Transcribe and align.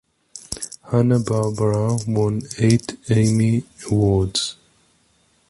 Hanna-Barbera 0.89 2.07
won 2.07 2.41
eight 2.57 2.97
Emmy 3.07 3.63
Awards. 3.91 4.55